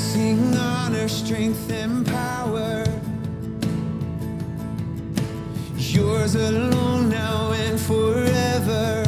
[0.00, 2.84] sing honor, strength, and power.
[5.76, 9.04] Yours alone now and forever.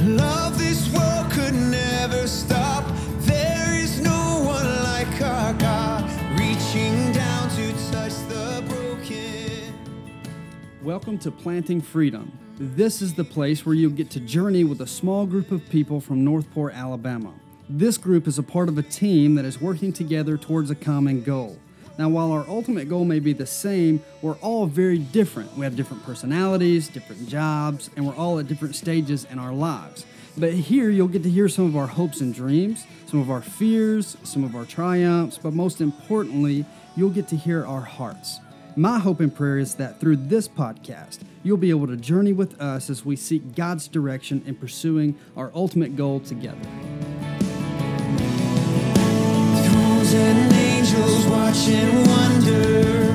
[0.00, 2.84] Love this world could never stop.
[3.20, 6.04] There is no one like our God,
[6.38, 9.72] reaching down to touch the broken.
[10.82, 12.30] Welcome to Planting Freedom.
[12.58, 16.02] This is the place where you'll get to journey with a small group of people
[16.02, 17.32] from Northport, Alabama.
[17.68, 21.22] This group is a part of a team that is working together towards a common
[21.22, 21.58] goal.
[21.98, 25.56] Now, while our ultimate goal may be the same, we're all very different.
[25.56, 30.04] We have different personalities, different jobs, and we're all at different stages in our lives.
[30.36, 33.40] But here you'll get to hear some of our hopes and dreams, some of our
[33.40, 38.40] fears, some of our triumphs, but most importantly, you'll get to hear our hearts.
[38.76, 42.60] My hope and prayer is that through this podcast, you'll be able to journey with
[42.60, 46.60] us as we seek God's direction in pursuing our ultimate goal together.
[50.14, 53.10] Thrones and angels watch and wonder.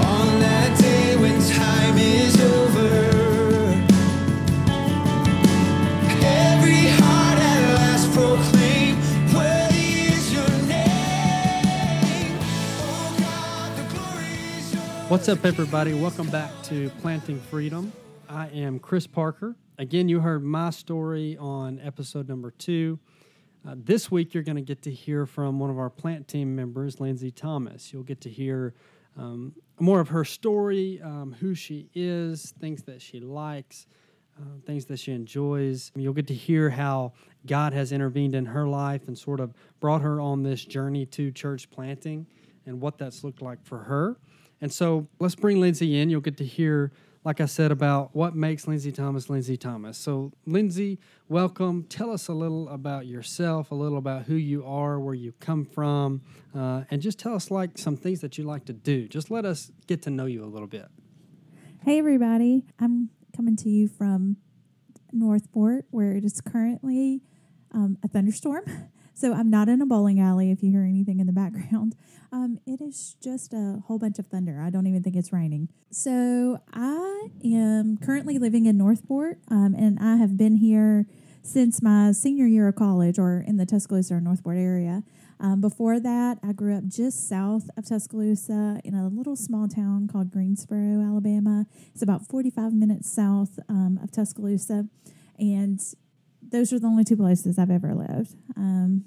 [0.00, 2.88] On that day when time is over,
[6.24, 8.96] every heart at last proclaim,
[9.34, 12.38] Worthy is your name.
[12.80, 13.14] Oh.
[15.08, 15.92] What's up, everybody?
[15.92, 17.92] Welcome back to Planting Freedom.
[18.30, 19.54] I am Chris Parker.
[19.76, 22.98] Again, you heard my story on episode number two.
[23.66, 26.54] Uh, this week, you're going to get to hear from one of our plant team
[26.54, 27.94] members, Lindsey Thomas.
[27.94, 28.74] You'll get to hear
[29.16, 33.86] um, more of her story, um, who she is, things that she likes,
[34.38, 35.92] uh, things that she enjoys.
[35.94, 37.14] You'll get to hear how
[37.46, 41.30] God has intervened in her life and sort of brought her on this journey to
[41.30, 42.26] church planting
[42.66, 44.16] and what that's looked like for her.
[44.60, 46.10] And so let's bring Lindsey in.
[46.10, 46.92] You'll get to hear,
[47.24, 49.96] like I said, about what makes Lindsey Thomas Lindsey Thomas.
[49.96, 51.84] So, Lindsey, welcome.
[51.84, 55.64] Tell us a little about yourself, a little about who you are, where you come
[55.64, 56.20] from,
[56.54, 59.08] uh, and just tell us like some things that you like to do.
[59.08, 60.86] Just let us get to know you a little bit.
[61.82, 62.64] Hey, everybody.
[62.78, 64.36] I'm coming to you from
[65.10, 67.22] Northport, where it is currently
[67.72, 68.64] um, a thunderstorm.
[69.14, 71.96] So I'm not in a bowling alley if you hear anything in the background.
[72.32, 74.60] Um, it is just a whole bunch of thunder.
[74.60, 75.68] I don't even think it's raining.
[75.92, 81.06] So I am currently living in Northport, um, and I have been here
[81.44, 85.04] since my senior year of college or in the Tuscaloosa or Northport area.
[85.38, 90.08] Um, before that, I grew up just south of Tuscaloosa in a little small town
[90.08, 91.66] called Greensboro, Alabama.
[91.92, 94.88] It's about 45 minutes south um, of Tuscaloosa.
[95.38, 95.80] And
[96.54, 98.36] those are the only two places I've ever lived.
[98.56, 99.06] Um,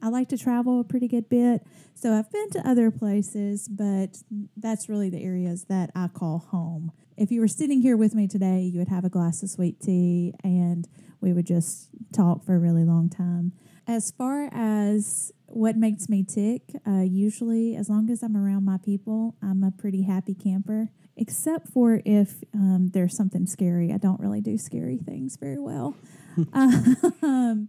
[0.00, 1.62] I like to travel a pretty good bit.
[1.94, 4.22] So I've been to other places, but
[4.56, 6.92] that's really the areas that I call home.
[7.18, 9.80] If you were sitting here with me today, you would have a glass of sweet
[9.80, 10.88] tea and
[11.20, 13.52] we would just talk for a really long time.
[13.86, 18.78] As far as what makes me tick, uh, usually as long as I'm around my
[18.78, 20.88] people, I'm a pretty happy camper.
[21.18, 25.96] Except for if um, there's something scary, I don't really do scary things very well.
[26.52, 27.68] um,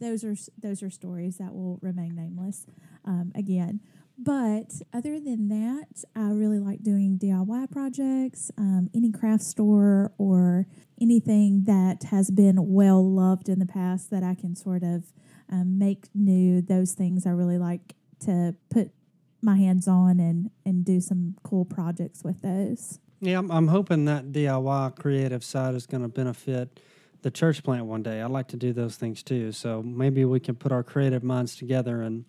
[0.00, 2.66] those are those are stories that will remain nameless
[3.04, 3.80] um, again.
[4.18, 10.66] But other than that, I really like doing DIY projects, um, any craft store or
[11.00, 15.12] anything that has been well loved in the past that I can sort of
[15.50, 16.62] um, make new.
[16.62, 18.92] Those things I really like to put
[19.42, 22.98] my hands on and and do some cool projects with those.
[23.20, 26.80] Yeah, I'm, I'm hoping that DIY creative side is going to benefit
[27.22, 28.20] the church plant one day.
[28.20, 29.52] I like to do those things too.
[29.52, 32.24] So maybe we can put our creative minds together and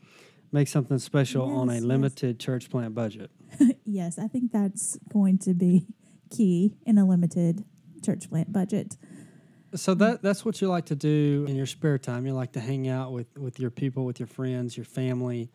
[0.51, 1.87] make something special on a Yes, yes.
[1.87, 3.31] limited church plant budget.
[3.85, 5.87] yes, I think that's going to be
[6.29, 7.65] key in a limited
[8.05, 8.95] church plant budget.
[9.73, 12.27] So that that's what you like to do in your spare time.
[12.27, 15.49] You like to hang out with with your people, with your friends, your family.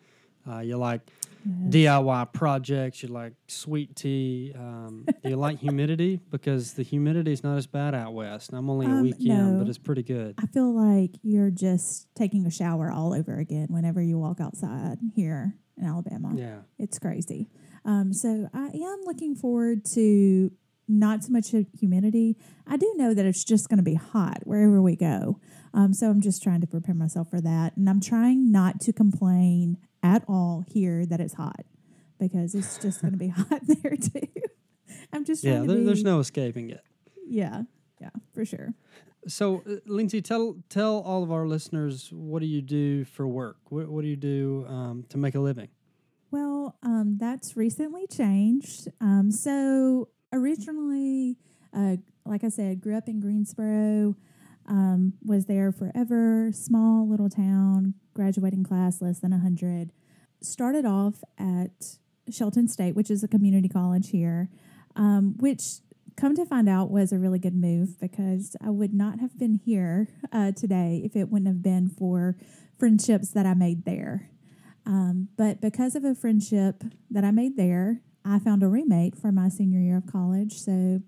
[0.45, 0.99] Uh, you like
[1.47, 3.01] DIY projects.
[3.03, 4.53] You like sweet tea.
[4.57, 6.19] Um, do you like humidity?
[6.31, 8.51] Because the humidity is not as bad out west.
[8.53, 10.35] I'm only a Um, week in, but it's pretty good.
[10.37, 14.97] I feel like you're just taking a shower all over again whenever you walk outside
[15.15, 16.33] here in Alabama.
[16.35, 16.59] Yeah.
[16.77, 17.49] It's crazy.
[17.85, 20.51] Um, so I am looking forward to
[20.91, 22.35] not so much humidity.
[22.67, 25.39] I do know that it's just going to be hot wherever we go.
[25.71, 27.77] Um, so I'm just trying to prepare myself for that.
[27.77, 31.65] And I'm trying not to complain at all here that it's hot
[32.19, 34.27] because it's just going to be hot there too.
[35.13, 36.81] I'm just Yeah, there, there's no escaping it.
[37.27, 37.63] Yeah,
[38.01, 38.73] yeah, for sure.
[39.27, 43.57] So, uh, Lindsey, tell tell all of our listeners what do you do for work?
[43.69, 45.69] What, what do you do um, to make a living?
[46.31, 48.87] Well, um, that's recently changed.
[49.01, 51.37] Um, so originally,
[51.75, 54.15] uh, like I said, grew up in Greensboro.
[54.67, 59.91] Um, was there forever, small little town, graduating class less than 100.
[60.41, 61.99] Started off at
[62.29, 64.49] Shelton State, which is a community college here,
[64.97, 65.79] um, which
[66.17, 69.53] come to find out was a really good move because I would not have been
[69.53, 72.35] here uh, today if it wouldn't have been for
[72.77, 74.29] friendships that I made there.
[74.85, 79.31] Um, but because of a friendship that I made there, I found a roommate for
[79.31, 80.59] my senior year of college.
[80.59, 81.01] So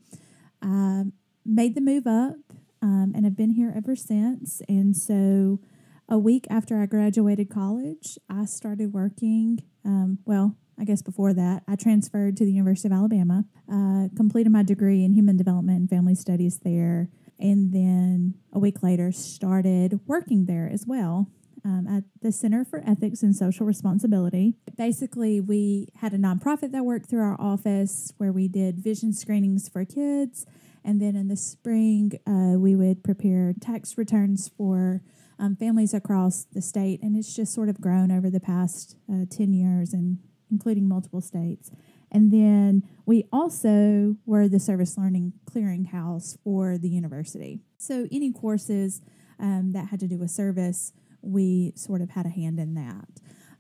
[0.62, 1.04] I
[1.46, 2.38] made the move up
[2.82, 4.62] um, and have been here ever since.
[4.70, 5.60] And so
[6.10, 9.60] a week after I graduated college, I started working.
[9.86, 14.52] Um, well, I guess before that, I transferred to the University of Alabama, uh, completed
[14.52, 17.10] my degree in human development and family studies there,
[17.40, 21.28] and then a week later started working there as well
[21.64, 24.56] um, at the Center for Ethics and Social Responsibility.
[24.76, 29.70] Basically, we had a nonprofit that worked through our office where we did vision screenings
[29.70, 30.46] for kids.
[30.84, 35.02] And then in the spring, uh, we would prepare tax returns for
[35.42, 37.02] um, families across the state.
[37.02, 40.20] And it's just sort of grown over the past uh, 10 years and
[40.52, 41.72] including multiple states.
[42.12, 47.62] And then we also were the service learning clearinghouse for the university.
[47.78, 49.02] So any courses
[49.40, 53.08] um, that had to do with service, we sort of had a hand in that.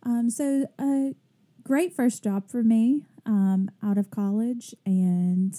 [0.03, 1.15] Um, so a
[1.63, 5.55] great first job for me um, out of college and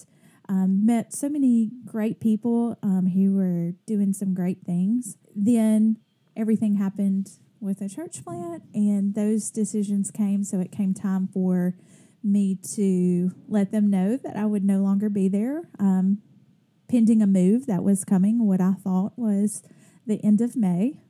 [0.49, 5.17] um, met so many great people um, who were doing some great things.
[5.35, 5.97] Then
[6.37, 7.31] everything happened
[7.61, 10.45] with a church plant, and those decisions came.
[10.45, 11.77] So it came time for
[12.23, 16.19] me to let them know that I would no longer be there, um,
[16.89, 19.63] pending a move that was coming, what I thought was
[20.07, 21.01] the end of May.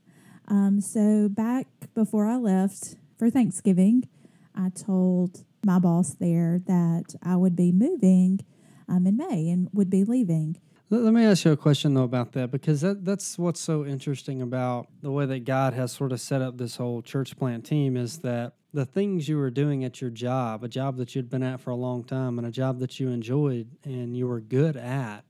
[0.48, 4.08] Um, so back before I left for Thanksgiving,
[4.54, 8.40] I told my boss there that I would be moving
[8.88, 10.58] um, in May and would be leaving.
[10.92, 14.42] Let, me ask you a question though about that because that, that's what's so interesting
[14.42, 17.96] about the way that God has sort of set up this whole church plant team
[17.96, 21.42] is that the things you were doing at your job, a job that you'd been
[21.42, 24.76] at for a long time and a job that you enjoyed and you were good
[24.76, 25.24] at,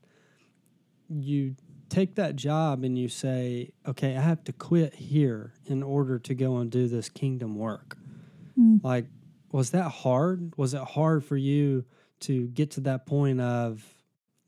[1.07, 1.55] you
[1.87, 6.35] take that job and you say, okay, I have to quit here in order to
[6.35, 7.97] go and do this kingdom work.
[8.59, 8.83] Mm.
[8.83, 9.05] Like,
[9.49, 10.51] was that hard?
[10.57, 11.85] Was it hard for you
[12.21, 13.81] to get to that point of,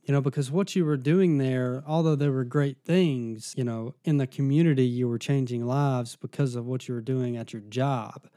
[0.06, 3.96] you know, because what you were doing there, although there were great things, you know,
[4.04, 7.64] in the community, you were changing lives because of what you were doing at your
[7.64, 8.28] job.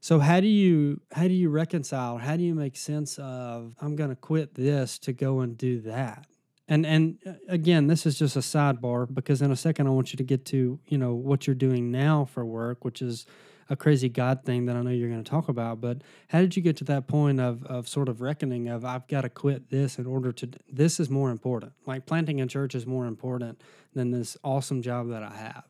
[0.00, 2.18] So how do you how do you reconcile?
[2.18, 5.80] How do you make sense of I'm going to quit this to go and do
[5.82, 6.26] that?
[6.68, 10.12] And and uh, again, this is just a sidebar because in a second I want
[10.12, 13.26] you to get to, you know, what you're doing now for work, which is
[13.68, 15.80] a crazy God thing that I know you're going to talk about.
[15.80, 19.06] But how did you get to that point of of sort of reckoning of I've
[19.08, 21.72] got to quit this in order to this is more important.
[21.86, 23.60] Like planting a church is more important
[23.94, 25.64] than this awesome job that I have.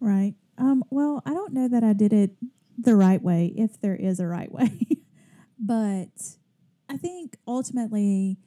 [0.00, 0.34] Right.
[0.58, 2.30] Um, well, I don't know that I did it
[2.78, 4.78] the right way, if there is a right way.
[5.58, 6.36] but
[6.88, 8.38] I think ultimately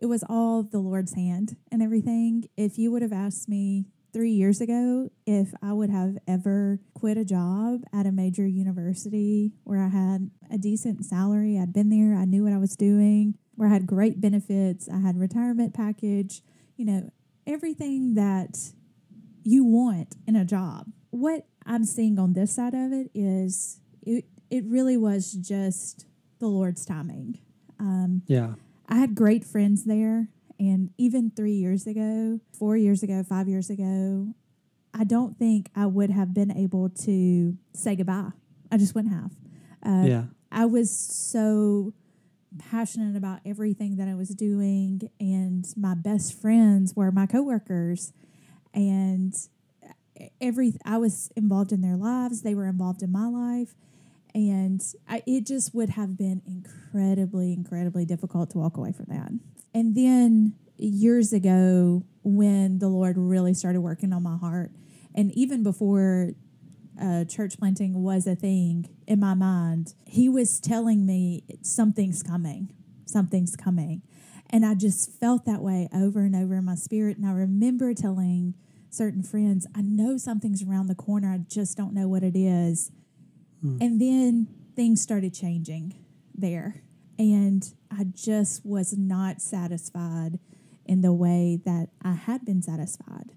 [0.00, 2.48] it was all the Lord's hand and everything.
[2.56, 7.16] If you would have asked me three years ago if I would have ever quit
[7.16, 12.18] a job at a major university where I had a decent salary, I'd been there,
[12.18, 16.42] I knew what I was doing, where I had great benefits, I had retirement package,
[16.76, 17.10] you know,
[17.46, 18.56] everything that
[19.42, 20.86] you want in a job.
[21.10, 26.06] What I'm seeing on this side of it is it, it really was just
[26.38, 27.38] the Lord's timing.
[27.78, 28.54] Um, Yeah.
[28.88, 30.28] I had great friends there.
[30.60, 34.34] And even three years ago, four years ago, five years ago,
[34.92, 38.30] I don't think I would have been able to say goodbye.
[38.70, 39.30] I just wouldn't have.
[39.84, 40.24] Uh, yeah.
[40.52, 41.94] I was so
[42.58, 48.12] passionate about everything that I was doing, and my best friends were my coworkers,
[48.74, 49.34] and
[50.42, 52.42] every I was involved in their lives.
[52.42, 53.74] They were involved in my life,
[54.34, 59.30] and I, it just would have been incredibly, incredibly difficult to walk away from that.
[59.74, 64.72] And then years ago, when the Lord really started working on my heart,
[65.14, 66.32] and even before
[67.00, 72.72] uh, church planting was a thing in my mind, He was telling me something's coming,
[73.06, 74.02] something's coming.
[74.50, 77.16] And I just felt that way over and over in my spirit.
[77.16, 78.54] And I remember telling
[78.90, 81.32] certain friends, I know something's around the corner.
[81.32, 82.90] I just don't know what it is.
[83.80, 85.94] And then things started changing
[86.34, 86.82] there.
[87.20, 90.38] And I just was not satisfied
[90.86, 93.32] in the way that I had been satisfied.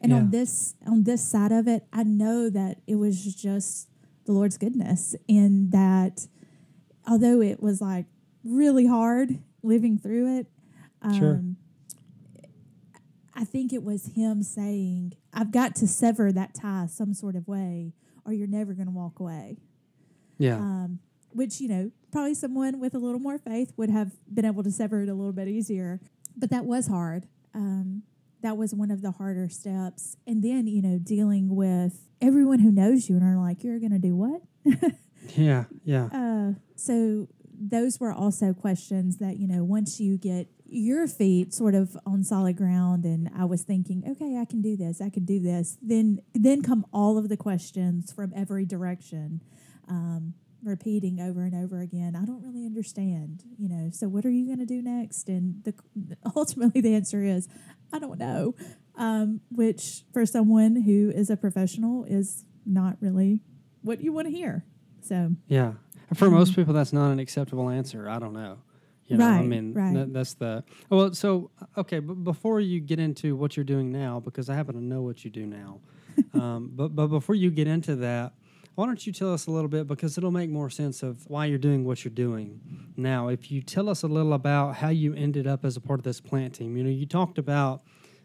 [0.00, 0.18] And Yeah.
[0.18, 3.88] on this on this side of it, I know that it was just
[4.24, 6.26] the Lord's goodness in that
[7.06, 8.06] although it was like
[8.42, 10.46] really hard living through it,
[11.12, 11.36] Sure.
[11.36, 11.56] um,
[13.34, 17.46] I think it was him saying, I've got to sever that tie some sort of
[17.46, 17.92] way,
[18.24, 19.58] or you're never going to walk away.
[20.38, 20.56] Yeah.
[20.56, 21.00] Um,
[21.32, 24.70] which, you know, probably someone with a little more faith would have been able to
[24.70, 26.00] sever it a little bit easier.
[26.36, 27.26] But that was hard.
[27.54, 28.02] Um,
[28.42, 30.16] that was one of the harder steps.
[30.26, 33.92] And then, you know, dealing with everyone who knows you and are like, you're going
[33.92, 34.42] to do what?
[35.36, 35.64] yeah.
[35.84, 36.08] Yeah.
[36.12, 41.74] Uh, so those were also questions that you know once you get your feet sort
[41.74, 45.24] of on solid ground and i was thinking okay i can do this i can
[45.24, 49.40] do this then then come all of the questions from every direction
[49.88, 50.34] um,
[50.66, 54.46] repeating over and over again i don't really understand you know so what are you
[54.46, 55.74] going to do next and the
[56.36, 57.48] ultimately the answer is
[57.92, 58.54] i don't know
[58.98, 63.40] um, which for someone who is a professional is not really
[63.82, 64.64] what you want to hear
[65.06, 65.74] so Yeah.
[66.14, 68.08] For most people, that's not an acceptable answer.
[68.08, 68.58] I don't know.
[69.06, 69.94] You know, I mean, right.
[69.94, 71.14] that, that's the well.
[71.14, 74.82] So, okay, but before you get into what you're doing now, because I happen to
[74.82, 75.78] know what you do now,
[76.34, 78.32] um, but but before you get into that,
[78.76, 81.46] why don't you tell us a little bit because it'll make more sense of why
[81.46, 82.60] you're doing what you're doing
[82.94, 83.28] now.
[83.28, 86.04] If you tell us a little about how you ended up as a part of
[86.04, 87.82] this plant team, you know, you talked about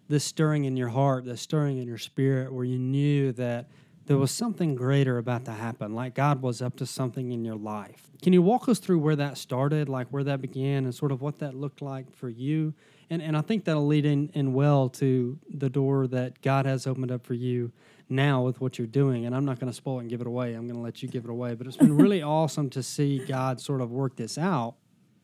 [0.09, 3.69] this stirring in your heart, this stirring in your spirit, where you knew that
[4.07, 7.55] there was something greater about to happen, like God was up to something in your
[7.55, 8.09] life.
[8.21, 11.21] Can you walk us through where that started, like where that began, and sort of
[11.21, 12.73] what that looked like for you?
[13.09, 16.87] And and I think that'll lead in, in well to the door that God has
[16.87, 17.71] opened up for you
[18.11, 19.25] now with what you're doing.
[19.25, 20.53] And I'm not going to spoil it and give it away.
[20.53, 21.55] I'm going to let you give it away.
[21.55, 24.75] But it's been really awesome to see God sort of work this out.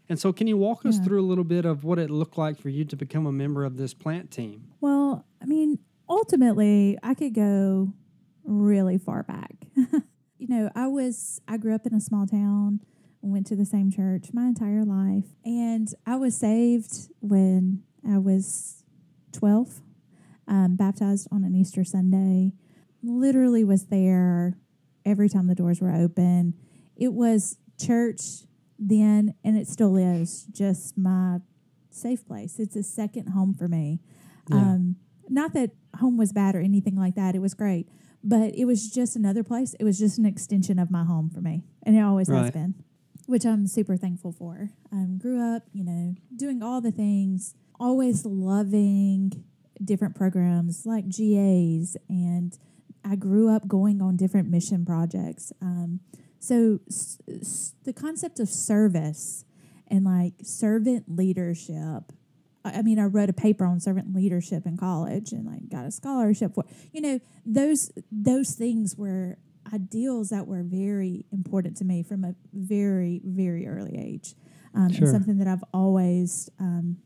[0.10, 1.04] And so, can you walk us Yeah.
[1.04, 3.66] through a little bit of what it looked like for you to become a member
[3.66, 4.70] of this plant team?
[4.80, 7.92] Well, I mean, ultimately, I could go
[8.46, 9.54] really far back.
[9.76, 12.80] you know, I was, I grew up in a small town,
[13.22, 18.86] went to the same church my entire life, and I was saved when I was
[19.34, 19.82] 12,
[20.48, 22.54] um, baptized on an Easter Sunday.
[23.04, 24.58] Literally was there
[25.06, 26.54] every time the doors were open.
[26.96, 28.46] It was church
[28.80, 31.40] then, and it still is just my
[31.90, 32.60] safe place.
[32.60, 34.02] It's a second home for me.
[34.50, 34.58] Yeah.
[34.58, 34.96] Um,
[35.30, 37.36] not that home was bad or anything like that.
[37.36, 37.90] It was great,
[38.24, 39.74] but it was just another place.
[39.80, 42.76] It was just an extension of my home for me, and it always has been,
[43.26, 44.70] which I'm super thankful for.
[44.92, 49.44] Um, grew up, you know, doing all the things, always loving
[49.84, 52.58] different programs like GAs, and
[53.10, 55.54] I grew up going on different mission projects.
[55.62, 56.00] Um,
[56.40, 59.46] so s- s- the concept of service
[59.88, 62.12] and like servant leadership
[62.66, 65.86] I I mean, I wrote a paper on servant leadership in college and like got
[65.86, 66.66] a scholarship for.
[66.92, 69.38] You know, those those things were
[69.74, 74.36] ideals that were very important to me from a very very early age,
[74.74, 75.06] um, Sure.
[75.08, 76.98] and something that I've always um,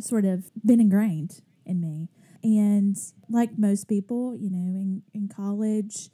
[0.00, 2.08] sort of been ingrained in me.
[2.42, 2.96] And
[3.28, 6.10] like most people, you know, in in college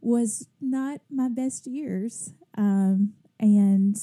[0.00, 3.96] was not my best years, um, and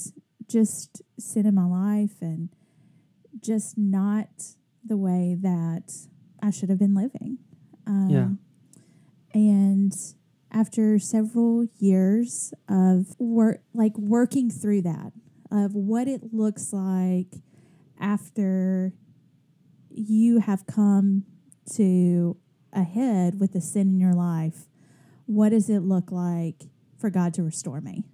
[0.47, 2.49] just sit in my life and
[3.39, 4.29] just not
[4.85, 5.91] the way that
[6.41, 7.39] I should have been living.
[7.85, 8.29] Um, Yeah.
[9.33, 9.93] And
[10.51, 15.11] after several years of work, like working through that,
[15.51, 17.33] of what it looks like
[17.99, 18.93] after
[19.89, 21.23] you have come
[21.73, 22.37] to
[22.73, 24.67] a head with the sin in your life,
[25.25, 26.63] what does it look like
[26.97, 28.05] for God to restore me?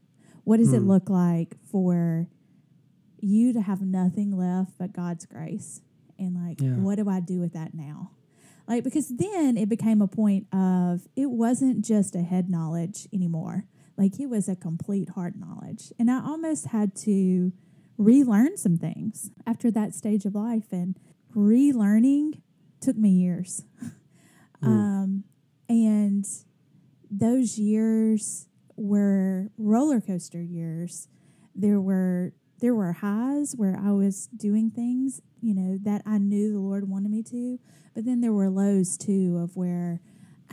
[0.43, 0.89] What does it Hmm.
[0.89, 2.27] look like for
[3.19, 5.81] you to have nothing left but God's grace?
[6.19, 6.75] And like, Yeah.
[6.77, 8.11] what do I do with that now?
[8.67, 13.65] Like, because then it became a point of it wasn't just a head knowledge anymore.
[13.97, 15.91] Like, it was a complete heart knowledge.
[15.99, 17.51] And I almost had to
[17.97, 20.71] relearn some things after that stage of life.
[20.71, 20.97] And
[21.35, 22.41] relearning
[22.83, 23.63] took me years.
[24.63, 24.67] Mm.
[24.67, 25.23] Um,
[25.67, 26.25] and
[27.09, 31.07] those years were roller coaster years.
[31.55, 36.53] There were there were highs where I was doing things, you know, that I knew
[36.53, 37.59] the Lord wanted me to,
[37.93, 39.99] but then there were lows too of where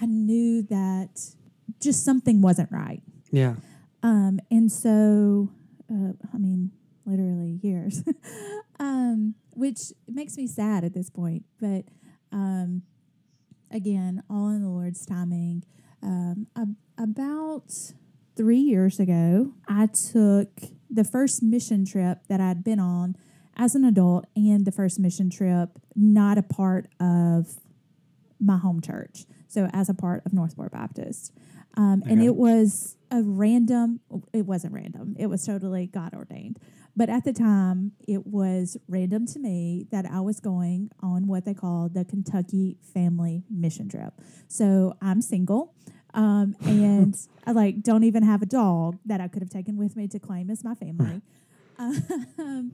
[0.01, 1.35] I knew that
[1.81, 3.03] just something wasn't right.
[3.31, 3.55] Yeah.
[4.03, 5.51] Um, and so,
[5.89, 6.73] uh, I mean,
[7.07, 8.03] literally years,
[8.81, 11.45] um, which makes me sad at this point.
[11.61, 11.85] But
[12.33, 12.83] um,
[13.71, 15.65] again, all in the Lord's timing.
[16.03, 17.73] Um, ab- about
[18.37, 20.49] three years ago, I took
[20.89, 23.17] the first mission trip that I'd been on
[23.57, 27.61] as an adult and the first mission trip not a part of
[28.41, 29.27] my home church.
[29.49, 31.33] So, as a part of Northport Baptist.
[31.77, 34.01] Um, and it was a random,
[34.33, 36.59] it wasn't random, it was totally God ordained.
[36.97, 41.44] But at the time, it was random to me that I was going on what
[41.44, 44.12] they call the Kentucky Family Mission Trip.
[44.49, 45.75] So I'm single.
[46.12, 47.16] Um, and
[47.47, 50.18] I like don't even have a dog that I could have taken with me to
[50.18, 51.23] claim as my family.
[51.78, 52.73] um,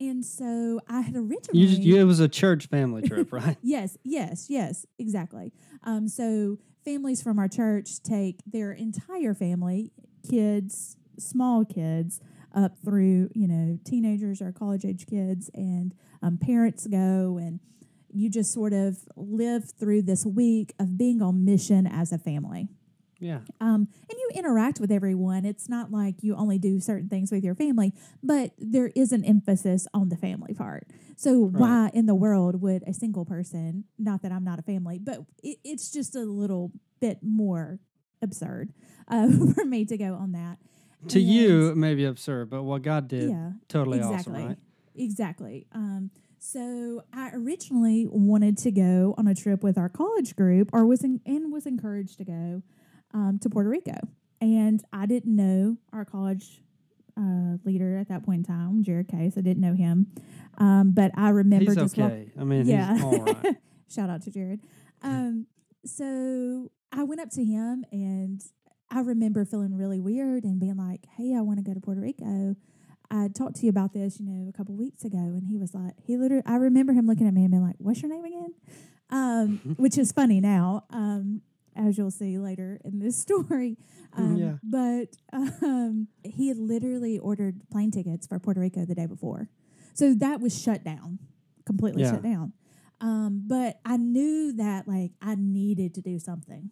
[0.00, 3.56] and so I had originally You, just, you, it was a church family trip, right?
[3.62, 5.52] Yes, yes, yes, exactly.
[5.84, 9.92] Um, so families from our church take their entire family,
[10.28, 12.20] kids, small kids,
[12.54, 17.60] up through you know teenagers or college age kids, and um, parents go, and
[18.10, 22.68] you just sort of live through this week of being on mission as a family.
[23.20, 23.40] yeah.
[23.60, 25.44] Um, and you interact with everyone.
[25.44, 29.24] It's not like you only do certain things with your family, but there is an
[29.24, 30.86] emphasis on the family part.
[31.16, 33.84] So why in the world would a single person?
[33.98, 37.80] Not that I'm not a family, but it, it's just a little bit more
[38.22, 38.72] absurd
[39.08, 40.58] uh, for me to go on that.
[41.08, 44.48] To And- you, it may be absurd, but what God did, yeah, totally exactly, awesome,
[44.48, 44.58] right?
[44.96, 45.66] exactly.
[45.72, 50.86] Um, so I originally wanted to go on a trip with our college group, or
[50.86, 52.62] was in, and was encouraged to go
[53.14, 53.96] um, to Puerto Rico,
[54.40, 56.62] and I didn't know our college
[57.16, 59.34] uh, leader at that point in time, Jared Case.
[59.36, 60.06] I didn't know him,
[60.58, 62.94] um, but I remember He's just walk- I mean, yeah.
[62.94, 63.56] he's all right.
[63.88, 64.60] Shout out to Jared.
[65.02, 65.46] Um,
[65.84, 68.42] so I went up to him and
[68.90, 72.00] I remember feeling really weird and being like, Hey, I want to go to Puerto
[72.00, 72.56] Rico.
[73.10, 75.16] I talked to you about this, you know, a couple weeks ago.
[75.18, 77.76] And he was like, he literally, I remember him looking at me and being like,
[77.78, 78.54] what's your name again?
[79.10, 81.40] Um, which is funny now, um,
[81.74, 83.78] as you'll see later in this story.
[84.14, 84.54] Um, Yeah.
[84.62, 89.48] But um, he had literally ordered plane tickets for Puerto Rico the day before.
[89.94, 91.18] So that was shut down,
[91.64, 92.12] completely Yeah.
[92.12, 92.52] shut down.
[93.00, 96.70] Um, but I knew that like I needed to do something.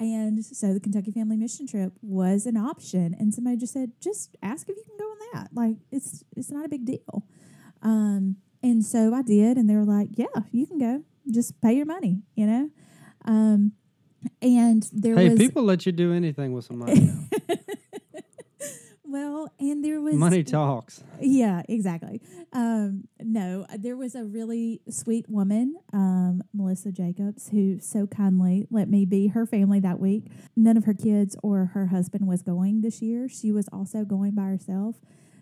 [0.00, 3.16] And so the Kentucky Family Mission Trip was an option.
[3.18, 5.48] And somebody just said, just ask if you can go on that.
[5.52, 7.24] Like it's it's not a big deal.
[7.82, 11.02] Um, and so I did, and they were like, Yeah, you can go.
[11.30, 12.70] Just pay your money, you know?
[13.24, 13.72] Um,
[14.40, 17.00] and there was hey, was people let you do anything with some money.
[17.00, 17.27] now.
[19.08, 21.02] Well, and there was money talks.
[21.20, 22.20] Yeah, exactly.
[22.52, 28.88] Um, no, there was a really sweet woman, um, Melissa Jacobs, who so kindly let
[28.88, 30.30] me be her family that week.
[30.56, 33.28] None of her kids or her husband was going this year.
[33.28, 34.96] She was also going by herself.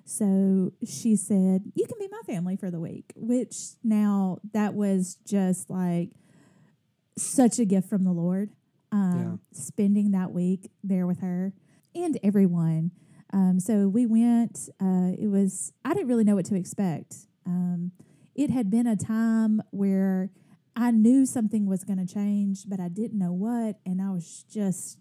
[0.05, 5.17] So she said, You can be my family for the week, which now that was
[5.27, 6.11] just like
[7.19, 8.51] such a gift from the Lord.
[8.93, 11.53] Um, Spending that week there with her
[11.95, 12.93] and everyone.
[13.33, 14.69] Um, so we went.
[14.81, 17.27] Uh, it was I didn't really know what to expect.
[17.45, 17.93] Um,
[18.35, 20.31] it had been a time where
[20.75, 24.45] I knew something was going to change, but I didn't know what, and I was
[24.49, 24.99] just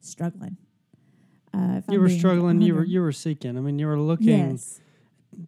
[0.00, 0.56] struggling.
[1.52, 2.60] Uh, You I'm were struggling.
[2.60, 3.56] You were you were seeking.
[3.56, 4.80] I mean, you were looking Yes,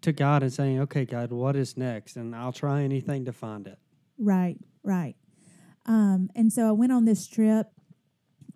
[0.02, 3.66] to God and saying, "Okay, God, what is next?" And I'll try anything to find
[3.66, 3.78] it.
[4.18, 5.16] right, right.
[5.84, 7.68] Um, and so I went on this trip,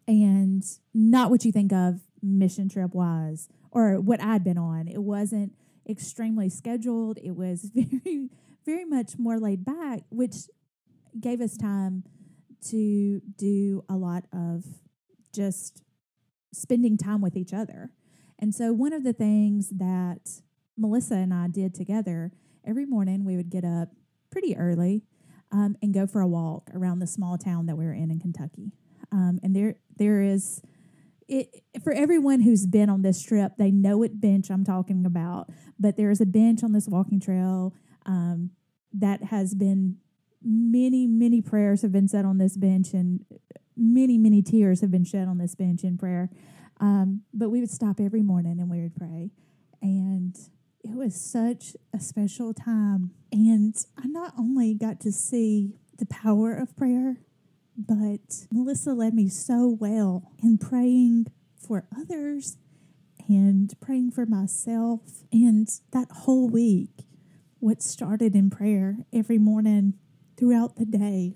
[0.06, 4.88] and not what you think of mission trip was or what I'd been on.
[4.88, 5.52] It wasn't
[5.88, 7.18] extremely scheduled.
[7.18, 8.28] It was very,
[8.64, 10.34] very much more laid back, which
[11.18, 12.04] gave us time
[12.68, 14.64] to do a lot of
[15.34, 15.82] just
[16.52, 17.90] spending time with each other.
[18.38, 20.42] And so, one of the things that
[20.76, 22.32] Melissa and I did together
[22.66, 23.88] every morning, we would get up
[24.30, 25.04] pretty early
[25.52, 28.18] um, and go for a walk around the small town that we were in in
[28.18, 28.72] Kentucky.
[29.12, 30.62] Um, and there, there is
[31.30, 35.48] it for everyone who's been on this trip, they know what bench I'm talking about.
[35.78, 38.50] But there is a bench on this walking trail um,
[38.92, 39.96] that has been
[40.42, 43.24] many, many prayers have been said on this bench, and
[43.76, 46.30] many, many tears have been shed on this bench in prayer.
[46.80, 49.30] Um, but we would stop every morning and we would pray,
[49.80, 50.36] and
[50.82, 53.12] it was such a special time.
[53.30, 57.18] And I not only got to see the power of prayer,
[57.86, 62.58] but Melissa led me so well in praying for others
[63.28, 65.22] and praying for myself.
[65.32, 67.06] And that whole week,
[67.58, 69.94] what started in prayer every morning
[70.36, 71.34] throughout the day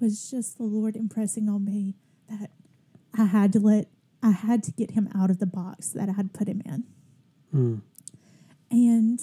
[0.00, 1.94] was just the Lord impressing on me
[2.28, 2.50] that
[3.16, 3.86] I had to let,
[4.22, 6.84] I had to get him out of the box that I had put him in.
[7.54, 7.82] Mm.
[8.70, 9.20] And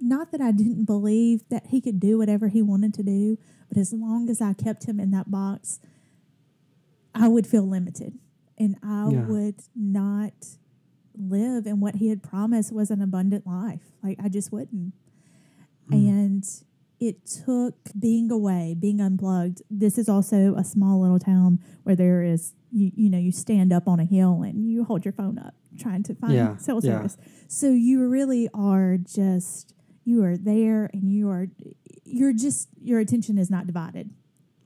[0.00, 3.78] not that I didn't believe that he could do whatever he wanted to do, but
[3.78, 5.78] as long as I kept him in that box,
[7.14, 8.18] I would feel limited
[8.58, 9.26] and I Yeah.
[9.26, 10.56] would not
[11.16, 13.92] live in what he had promised was an abundant life.
[14.02, 14.94] Like I just wouldn't.
[15.88, 15.94] Hmm.
[15.94, 16.44] And
[17.00, 19.62] it took being away, being unplugged.
[19.70, 23.72] This is also a small little town where there is you you know you stand
[23.72, 26.80] up on a hill and you hold your phone up trying to find Yeah, cell
[26.82, 26.98] yeah.
[26.98, 27.16] service.
[27.48, 31.48] So you really are just you are there and you are
[32.04, 34.10] you're just your attention is not divided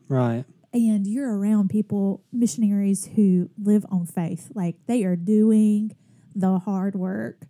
[0.08, 0.44] Right.
[0.74, 4.50] And you're around people missionaries who live on faith.
[4.54, 5.96] Like they are doing
[6.34, 7.46] the hard work.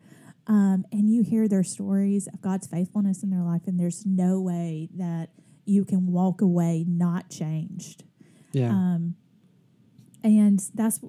[0.47, 4.43] Um, and you hear their stories of god's faithfulness in their life and there's no
[4.43, 5.31] way that
[5.65, 8.05] you can walk away not changed.
[8.53, 8.69] Yeah.
[8.69, 9.17] um,
[10.23, 11.01] and that's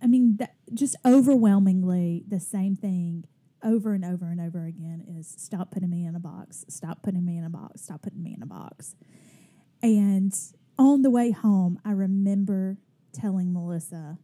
[0.00, 3.24] i mean that just overwhelmingly the same thing
[3.64, 7.24] over and over and over again is stop putting me in a box stop putting
[7.24, 8.94] me in a box stop putting me in a box.
[9.82, 10.34] And
[10.78, 12.78] on the way home i remember
[13.12, 14.18] telling melissa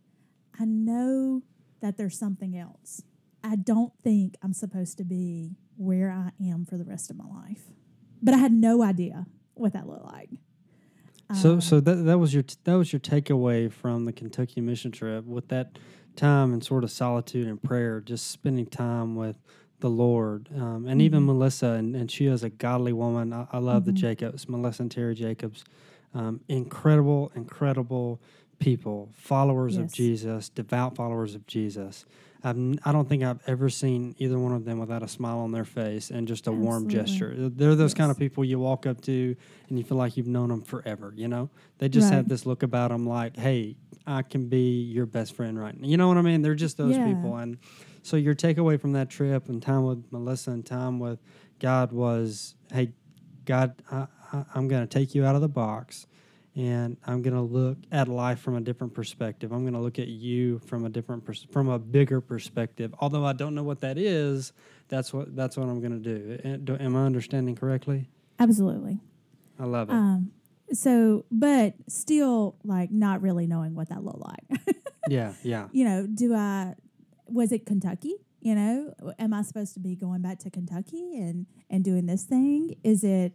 [0.59, 1.43] i know
[1.81, 3.03] that there's something else
[3.45, 7.25] i don't think i'm supposed to be where i am for the rest of my
[7.27, 7.65] life
[8.23, 10.31] but i had no idea what that looked like
[11.33, 14.61] So, Um, so that that was your t- that was your takeaway from the Kentucky
[14.61, 15.79] mission trip with that
[16.17, 19.37] time and sort of solitude and prayer, just spending time with
[19.79, 21.27] the Lord, um, and even Mhm.
[21.27, 23.33] Melissa, and, and she is a godly woman.
[23.33, 23.97] I, I love the Mhm.
[24.03, 25.63] Jacobs, Melissa and Terry Jacobs,
[26.15, 28.21] um, incredible, incredible
[28.59, 32.05] people, followers of Jesus, devout followers of Jesus.
[32.43, 35.53] I've, I don't think I've ever seen either one of them without a smile on
[35.53, 37.35] their face and just a warm gesture.
[37.37, 39.37] They're those kind of people you walk up to
[39.69, 41.13] and you feel like you've known them forever.
[41.17, 45.05] You know, they just have this look about them like, "Hey, I can be your
[45.07, 46.41] best friend right now." You know what I mean?
[46.43, 47.05] They're just those Yeah.
[47.05, 47.37] people.
[47.37, 47.59] And
[48.03, 51.19] so your takeaway from that trip and time with Melissa and time with
[51.59, 52.93] God was, "Hey,
[53.45, 56.07] God, I, I, I'm going to take you out of the box."
[56.57, 59.53] And I'm going to look at life from a different perspective.
[59.53, 62.93] I'm going to look at you from a different, pers- from a bigger perspective.
[62.99, 64.53] Although I don't know what that is,
[64.89, 66.57] that's what that's what I'm going to do.
[66.59, 66.77] Do.
[66.81, 68.09] Am I understanding correctly?
[68.41, 68.99] absolutely
[69.61, 69.93] I love it.
[69.93, 70.33] Um,
[70.73, 74.77] so, but still, like, not really knowing what that looked like.
[75.09, 75.69] yeah, yeah.
[75.73, 76.75] you know, do I,
[77.27, 78.15] was it Kentucky?
[78.41, 82.25] You know, am I supposed to be going back to Kentucky and, and doing this
[82.25, 82.77] thing?
[82.83, 83.35] Is it,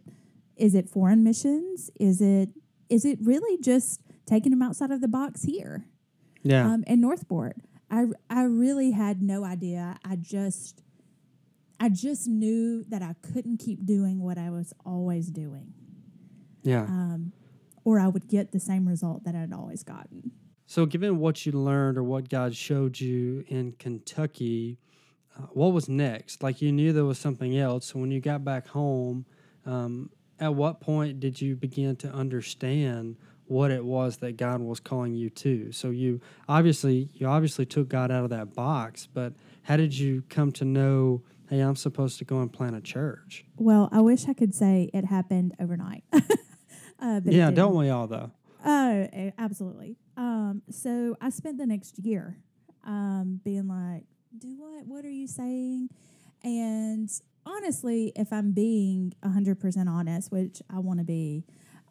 [0.56, 1.90] is it foreign missions?
[1.98, 2.50] Is it,
[2.88, 5.86] is it really just taking them outside of the box here?
[6.42, 6.66] Yeah.
[6.66, 7.56] um, in Northport.
[7.90, 9.98] I I really had no idea.
[10.04, 10.82] I just
[11.78, 15.74] I just knew that I couldn't keep doing what I was always doing,
[16.62, 16.82] yeah.
[16.82, 17.32] um,
[17.84, 20.32] or I would get the same result that I'd always gotten.
[20.66, 24.78] So, given what you learned or what God showed you in Kentucky,
[25.36, 26.42] uh, what was next?
[26.42, 27.86] Like you knew there was something else.
[27.86, 29.26] So, when you got back home,
[29.64, 34.80] um, at what point did you begin to understand what it was that God was
[34.80, 35.72] calling you to?
[35.72, 40.22] So, you obviously you obviously took God out of that box, but how did you
[40.28, 41.22] come to know?
[41.48, 43.44] Hey, I'm supposed to go and plant a church.
[43.56, 46.02] Well, I wish I could say it happened overnight.
[46.98, 48.32] uh, yeah, don't we all though?
[48.64, 49.96] Oh, eh, absolutely.
[50.16, 52.38] Um, so I spent the next year
[52.84, 54.04] um, being like,
[54.36, 54.86] do what?
[54.86, 55.90] What are you saying?
[56.42, 57.10] And
[57.46, 61.44] honestly, if I'm being 100% honest, which I want to be,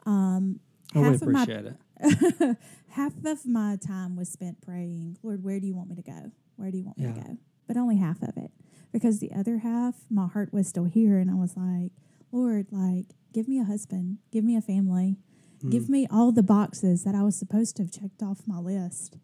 [0.06, 0.60] um,
[0.94, 2.58] Oh, we half of my it.
[2.90, 6.32] half of my time was spent praying, Lord, where do you want me to go?
[6.58, 7.14] Where do you want me Yeah.
[7.14, 7.38] to go?
[7.68, 8.52] But only half of it.
[8.92, 11.18] Because the other half, my heart was still here.
[11.18, 11.92] And I was like,
[12.32, 15.18] Lord, like, give me a husband, give me a family,
[15.64, 15.72] Mm.
[15.72, 19.18] give me all the boxes that I was supposed to have checked off my list.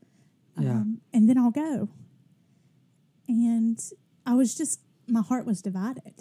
[0.59, 0.71] Yeah.
[0.71, 1.89] Um, and then I'll go.
[3.27, 3.79] And
[4.25, 6.13] I was just, my heart was divided.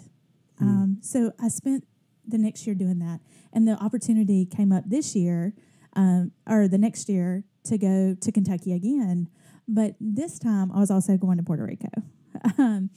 [0.61, 0.67] Mm.
[0.67, 1.85] Um, so I spent
[2.27, 3.19] the next year doing that.
[3.53, 5.53] And the opportunity came up this year,
[5.95, 9.29] um, or the next year, to go to Kentucky again.
[9.67, 11.89] But this time I was also going to Puerto Rico.
[12.57, 12.89] um,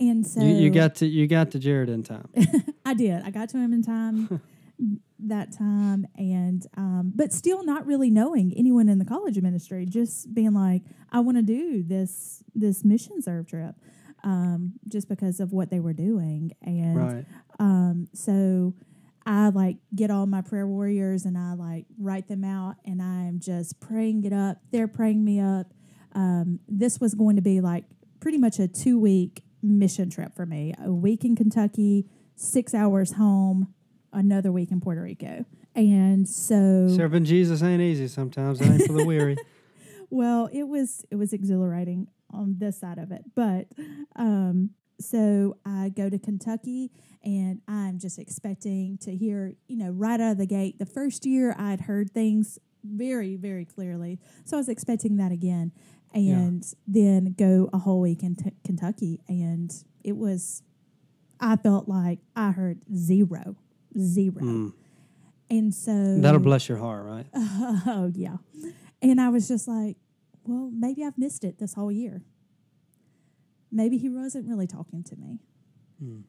[0.00, 2.28] and so you, you got to you got to Jared in time.
[2.84, 3.22] I did.
[3.22, 4.40] I got to him in time
[5.20, 9.86] that time, and um, but still not really knowing anyone in the college ministry.
[9.86, 13.76] Just being like, I want to do this this mission serve trip,
[14.24, 17.24] um, just because of what they were doing, and right.
[17.60, 18.74] um, so
[19.26, 23.38] I like get all my prayer warriors and I like write them out, and I'm
[23.38, 24.58] just praying it up.
[24.70, 25.72] They're praying me up.
[26.12, 27.84] Um, this was going to be like
[28.20, 30.74] pretty much a two week mission trip for me.
[30.82, 32.06] A week in Kentucky,
[32.36, 33.74] six hours home,
[34.12, 35.44] another week in Puerto Rico.
[35.74, 38.60] And so, Serving Jesus ain't easy sometimes.
[38.60, 39.36] It ain't for the weary.
[40.10, 43.66] well, it was it was exhilarating on this side of it, but
[44.16, 44.70] um,
[45.00, 46.90] so I go to Kentucky
[47.22, 50.78] and I'm just expecting to hear, you know, right out of the gate.
[50.78, 55.72] The first year I'd heard things very, very clearly, so I was expecting that again,
[56.12, 59.72] and then go a whole week in t- Kentucky, and
[60.04, 60.62] it was,
[61.40, 63.56] I felt like I heard zero,
[63.98, 64.42] zero.
[64.42, 64.72] Mm.
[65.50, 67.26] And so That'll bless your heart, right?
[67.34, 68.36] oh yeah.
[69.02, 69.96] And I was just like,
[70.46, 72.22] well, maybe I've missed it this whole year.
[73.70, 75.40] Maybe he wasn't really talking to me.
[75.98, 76.20] Hmm.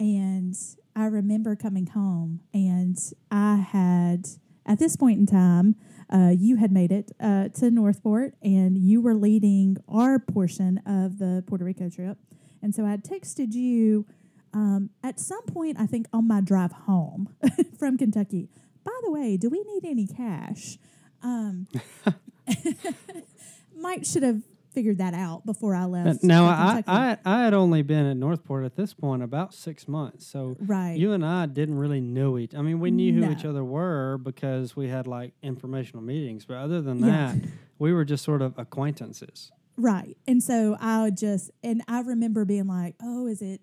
[0.00, 0.56] And
[0.94, 2.96] I remember coming home and
[3.30, 4.28] I had
[4.64, 5.76] at this point in time,
[6.12, 11.18] uh, you had made it uh, to Northport and you were leading our portion of
[11.18, 12.18] the Puerto Rico trip.
[12.62, 14.06] And so I had texted you
[14.52, 17.34] um, at some point, I think on my drive home
[17.78, 18.48] from Kentucky.
[18.84, 20.78] By the way, do we need any cash?
[21.22, 21.66] Um,
[23.76, 26.22] Mike should have figured that out before I left.
[26.22, 30.26] now I, I I had only been at Northport at this point about six months,
[30.26, 30.96] so right.
[30.96, 32.54] you and I didn't really know each.
[32.54, 33.30] I mean, we knew who No.
[33.30, 37.34] each other were because we had like informational meetings, but other than Yeah.
[37.34, 39.50] that, we were just sort of acquaintances.
[39.76, 40.16] Right.
[40.26, 43.60] And so I would just, and I remember being like, oh, is it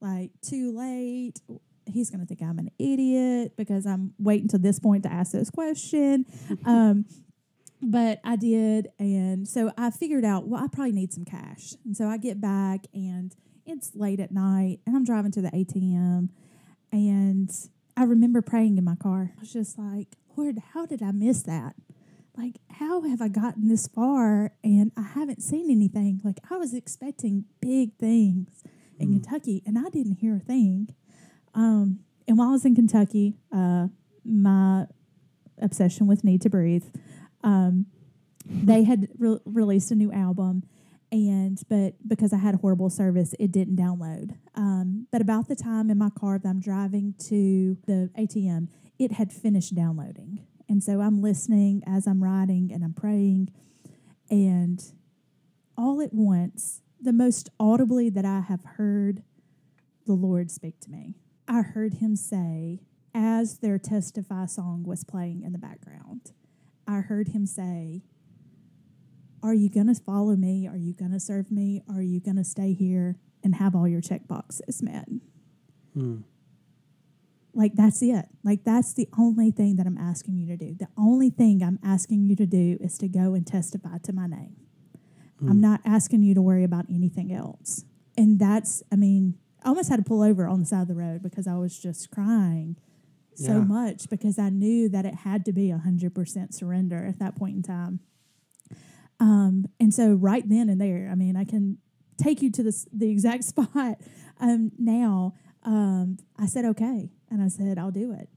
[0.00, 1.40] like too late?
[1.86, 5.32] He's going to think I'm an idiot because I'm waiting to this point to ask
[5.32, 6.26] this question.
[6.64, 7.06] um,
[7.90, 8.88] but I did.
[8.98, 11.74] And so I figured out, well, I probably need some cash.
[11.84, 13.34] And so I get back and
[13.66, 16.28] it's late at night and I'm driving to the ATM.
[16.92, 17.50] And
[17.96, 19.32] I remember praying in my car.
[19.36, 21.74] I was just like, Lord, how did I miss that?
[22.36, 26.74] like how have i gotten this far and i haven't seen anything like i was
[26.74, 28.62] expecting big things
[28.98, 30.88] in kentucky and i didn't hear a thing
[31.54, 33.88] um, and while i was in kentucky uh,
[34.24, 34.86] my
[35.60, 36.84] obsession with need to breathe
[37.44, 37.86] um,
[38.46, 40.64] they had re- released a new album
[41.12, 44.36] and but because i had horrible service it didn't download.
[44.56, 49.12] Um, but about the time in my car that i'm driving to the atm it
[49.12, 50.46] had finished downloading.
[50.68, 53.52] And so i'm listening as i'm riding and i'm praying.
[54.30, 54.82] And
[55.76, 59.22] all at once the most audibly that i have heard
[60.06, 61.14] the lord speak to me.
[61.46, 62.80] I heard him say
[63.14, 66.32] as their testify song was playing in the background
[66.86, 68.02] i heard him say
[69.44, 70.66] are you going to follow me?
[70.66, 71.82] Are you going to serve me?
[71.94, 75.06] Are you going to stay here and have all your check boxes met?
[75.92, 76.20] Hmm.
[77.52, 78.24] Like, that's it.
[78.42, 80.74] Like, that's the only thing that I'm asking you to do.
[80.74, 84.26] The only thing I'm asking you to do is to go and testify to my
[84.26, 84.56] name.
[85.46, 87.84] I'm not asking you to worry about anything else.
[88.16, 90.94] And that's, I mean, I almost had to pull over on the side of the
[90.94, 92.76] road because I was just crying
[93.36, 93.64] so Yeah.
[93.64, 97.62] much because I knew that it had to be 100% surrender at that point in
[97.62, 98.00] time.
[99.20, 101.78] Um, and so right then and there, I mean, I can
[102.18, 104.00] take you to this the exact spot
[104.40, 105.34] um, now.
[105.62, 108.28] Um, I said okay, and I said I'll do it,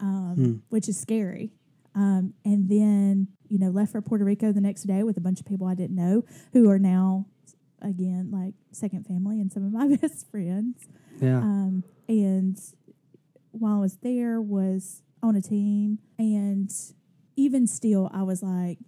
[0.00, 0.52] um, Hmm.
[0.68, 1.52] which is scary.
[1.94, 5.38] Um, and then you know left for Puerto Rico the next day with a bunch
[5.40, 7.26] of people I didn't know who are now
[7.82, 10.86] again like second family and some of my best friends.
[11.20, 11.38] Yeah.
[11.38, 12.58] Um, and
[13.60, 16.72] while I was there, was on a team, and
[17.36, 18.78] even still, I was like,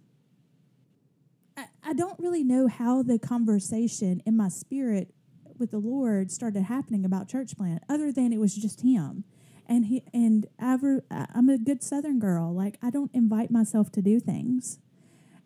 [1.57, 5.13] I, I don't really know how the conversation in my spirit
[5.57, 9.23] with the Lord started happening about church plant, other than it was just Him.
[9.67, 12.53] And he and I re, I- I'm a good Southern girl.
[12.53, 14.79] Like I don't invite myself to do things,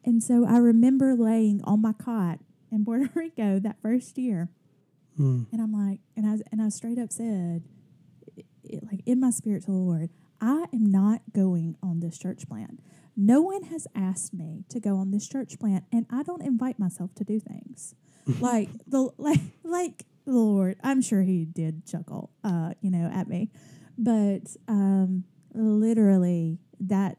[0.06, 2.40] and so I remember laying on my cot
[2.72, 4.50] in Puerto Rico that first year,
[5.18, 5.44] Hmm.
[5.52, 7.64] and I'm like, and I and I straight up said,
[8.74, 10.10] it, like in my spirit to the Lord,
[10.42, 12.82] I am not going on this church plant.
[13.16, 16.80] No one has asked me to go on this church plant, and I don't invite
[16.80, 17.96] myself to do things.
[18.40, 23.28] like the like like the Lord, I'm sure He did chuckle, uh, you know, at
[23.28, 23.52] me,
[23.98, 27.18] but um, literally that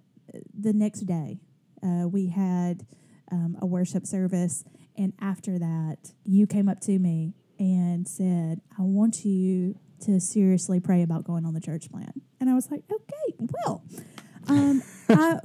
[0.58, 1.40] the next day,
[1.82, 2.86] uh, we had
[3.30, 4.64] um, a worship service,
[4.96, 10.80] and after that, you came up to me and said, "I want you to seriously
[10.80, 13.84] pray about going on the church plan." And I was like, "Okay, well."
[14.48, 15.38] Um, I,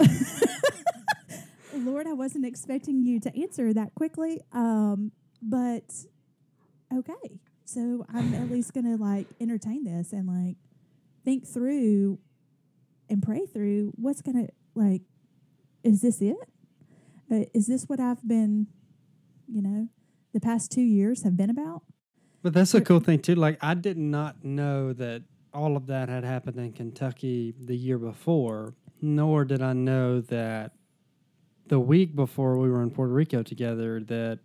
[1.76, 5.84] Lord, I wasn't expecting you to answer that quickly, um, but
[6.94, 7.40] okay.
[7.66, 10.58] So I'm at least gonna like entertain this and like
[11.24, 12.20] think through
[13.10, 15.02] and pray through what's gonna like.
[15.84, 16.36] Is this it?
[17.32, 18.68] Uh, is this what I've been,
[19.48, 19.88] you know,
[20.34, 21.84] the past two years have been about?
[22.42, 23.36] But that's a cool thing too.
[23.36, 25.24] Like I did not know that
[25.54, 30.74] all of that had happened in Kentucky the year before, nor did I know that
[31.68, 34.40] the week before we were in Puerto Rico together that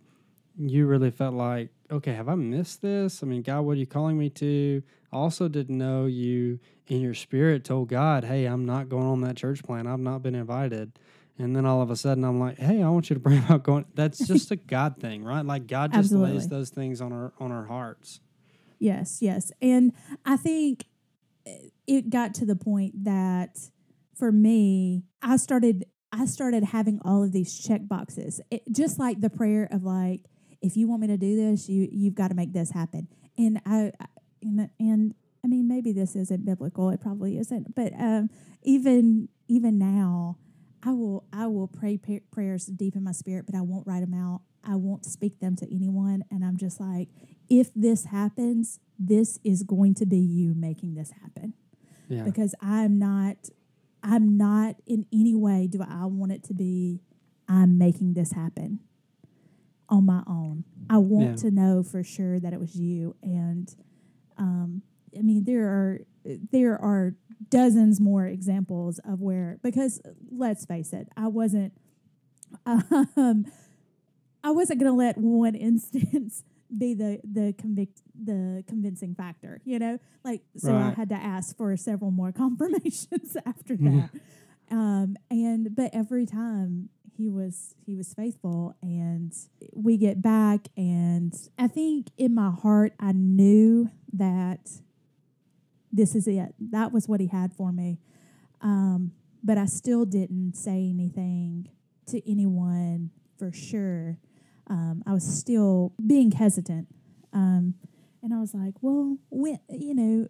[0.57, 3.23] you really felt like, okay, have I missed this?
[3.23, 4.81] I mean, God, what are you calling me to?
[5.11, 9.21] I also didn't know you in your spirit told God, hey, I'm not going on
[9.21, 9.87] that church plan.
[9.87, 10.97] I've not been invited.
[11.37, 13.63] And then all of a sudden, I'm like, "Hey, I want you to pray about
[13.63, 15.45] going." That's just a God thing, right?
[15.45, 18.19] Like God just lays those things on our on our hearts.
[18.79, 19.51] Yes, yes.
[19.61, 19.93] And
[20.25, 20.85] I think
[21.87, 23.57] it got to the point that
[24.15, 28.39] for me, I started I started having all of these check boxes.
[28.49, 30.21] It, just like the prayer of like,
[30.61, 33.07] if you want me to do this, you you've got to make this happen.
[33.37, 33.91] And I
[34.41, 36.89] and, and I mean maybe this isn't biblical.
[36.89, 37.75] It probably isn't.
[37.75, 38.29] But um,
[38.63, 40.37] even even now,
[40.85, 41.97] I will I will pray
[42.31, 44.41] prayers deep in my spirit, but I won't write them out.
[44.63, 46.23] I won't speak them to anyone.
[46.31, 47.09] And I'm just like,
[47.49, 51.53] if this happens, this is going to be you making this happen
[52.07, 52.23] Yeah.
[52.23, 53.37] because I'm not
[54.03, 57.01] I'm not in any way do I want it to be
[57.47, 58.79] I'm making this happen
[59.89, 60.63] on my own.
[60.89, 61.35] I want Yeah.
[61.37, 63.73] to know for sure that it was you and
[64.37, 64.81] um
[65.17, 66.01] I mean there are
[66.51, 67.15] there are
[67.49, 71.73] dozens more examples of where because let's face it, I wasn't
[72.65, 73.45] um
[74.43, 76.43] I wasn't going to let one instance
[76.75, 79.99] be the the convict the convincing factor, you know?
[80.23, 84.09] Like so I had to ask for several more confirmations after Mhm.
[84.09, 84.75] that.
[84.75, 89.33] Um and but every time he was he was faithful and
[89.73, 94.81] we get back and I think in my heart I knew that
[95.95, 96.53] this is it.
[96.59, 97.99] That was what he had for me.
[98.61, 99.11] Um
[99.45, 101.69] but I still didn't say anything
[102.07, 104.17] to anyone for sure.
[104.67, 106.87] Um, I was still being hesitant.
[107.31, 107.75] Um,
[108.23, 110.27] and I was like, well, when, you know,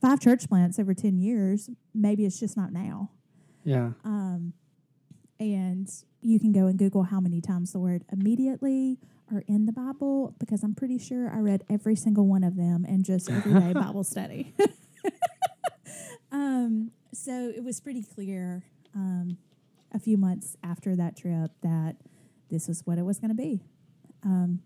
[0.00, 3.10] five church plants over 10 years, maybe it's just not now.
[3.64, 3.90] Yeah.
[4.04, 4.52] Um,
[5.40, 5.90] and
[6.20, 8.98] you can go and Google how many times the word immediately
[9.32, 12.84] are in the Bible because I'm pretty sure I read every single one of them
[12.84, 14.54] in just everyday Bible study.
[16.32, 18.62] um, so it was pretty clear
[18.94, 19.38] um,
[19.92, 21.96] a few months after that trip that
[22.50, 23.60] this was what it was going to be.
[24.24, 24.60] Um,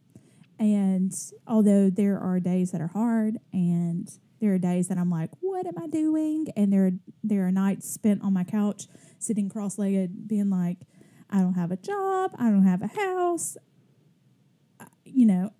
[0.59, 1.15] and
[1.47, 5.67] although there are days that are hard and there are days that I'm like, what
[5.67, 6.49] am I doing?
[6.57, 6.93] And there are,
[7.23, 8.87] there are nights spent on my couch
[9.19, 10.79] sitting cross-legged being like,
[11.31, 13.57] I don't have a job, I don't have a house.
[15.13, 15.53] You know,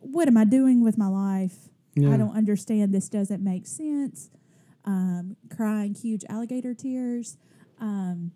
[0.00, 1.68] what am I doing with my life?
[1.94, 2.12] Yeah.
[2.12, 2.92] I don't understand.
[2.92, 4.30] This doesn't make sense.
[4.84, 7.38] Um, crying huge alligator tears.
[7.80, 8.32] Um,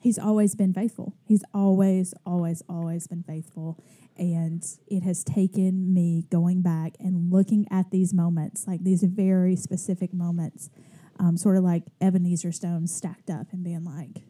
[0.00, 1.14] he's always been faithful.
[1.26, 3.78] He's always, always, always been faithful.
[4.16, 9.56] And it has taken me going back and looking at these moments, like these very
[9.56, 10.70] specific moments,
[11.18, 14.22] um, sort of like Ebenezer stones stacked up and being like,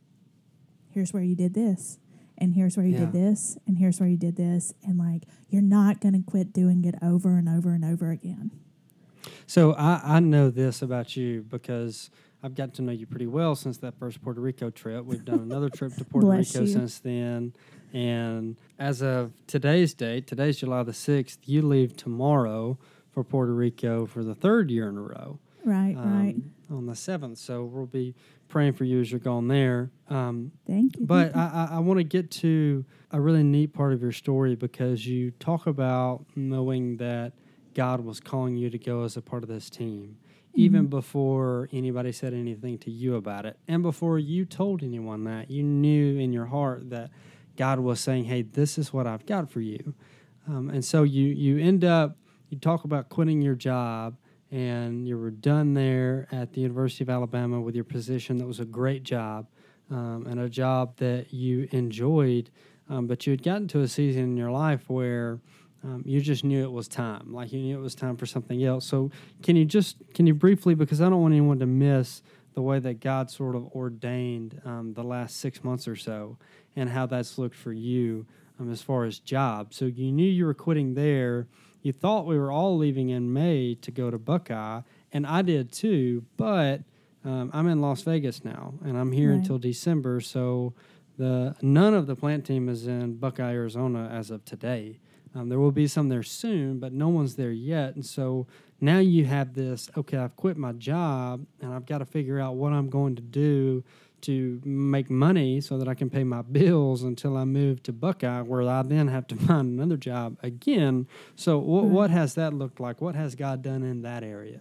[0.91, 1.99] here's where you did this.
[2.39, 5.63] And here's where you did this, and here's where you did this, and like you're
[5.63, 8.51] not going to quit doing it over and over and over again.
[9.47, 12.11] So I, I know this about you because
[12.43, 15.05] I've got to know you pretty well since that first Puerto Rico trip.
[15.05, 16.67] We've done another trip to Puerto Rico you.
[16.67, 17.55] since then.
[17.93, 22.79] And as of today's date, today's July the 6th, you leave tomorrow
[23.11, 25.39] for Puerto Rico for the third year in a row.
[25.65, 26.35] Right, right.
[26.35, 27.39] Um, On the 7th.
[27.39, 28.15] So we'll be
[28.49, 29.91] praying for you as you're going there.
[30.09, 31.07] Um, Thank you.
[31.07, 34.57] but I, I, I want to get to a really neat part of your story
[34.57, 37.35] because you talk about knowing that
[37.75, 40.17] God was calling you to go as a part of this team,
[40.55, 43.59] even before anybody said anything to you about it.
[43.69, 47.11] And before you told anyone that, you knew in your heart that
[47.57, 49.95] God was saying, hey, this is what I've got for you.
[50.49, 52.17] Um, and so you, you end up,
[52.49, 54.17] you talk about quitting your job
[54.51, 58.61] and you were done there at the University of Alabama with your position that was
[58.61, 59.47] a great job
[59.91, 62.51] um, and a job that you enjoyed,
[62.89, 65.41] um, but you had gotten to a season in your life where
[65.85, 68.65] um, you just knew it was time, like you knew it was time for something
[68.65, 68.87] else.
[68.87, 69.11] So,
[69.43, 72.23] can you just can you briefly, because I don't want anyone to miss
[72.55, 76.39] the way that God sort of ordained um, the last six months or so,
[76.75, 78.27] and how that's looked for you
[78.59, 79.75] um, as far as job.
[79.75, 81.47] So you knew you were quitting there.
[81.87, 84.81] You thought we were all leaving in May to go to Buckeye,
[85.13, 86.81] and I did too, but
[87.25, 89.39] um, I'm in Las Vegas now, and I'm here Right.
[89.39, 90.21] until December.
[90.21, 90.75] So
[91.17, 94.99] the none of the plant team is in Buckeye, Arizona, as of today.
[95.33, 97.95] Um, there will be some there soon, but no one's there yet.
[97.95, 98.49] And so
[98.81, 99.89] now you have this.
[99.97, 103.23] Okay, I've quit my job, and I've got to figure out what I'm going to
[103.23, 103.85] do
[104.27, 108.43] to make money so that I can pay my bills until I move to Buckeye,
[108.43, 111.07] where I then have to find another job again.
[111.35, 111.91] So, wh- Right.
[111.91, 113.01] what has that looked like?
[113.01, 114.61] What has God done in that area?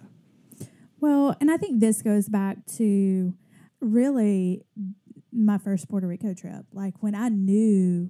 [0.99, 3.33] Well, and I think this goes back to
[3.81, 4.63] really
[5.31, 6.65] my first Puerto Rico trip.
[6.71, 8.09] Like when I knew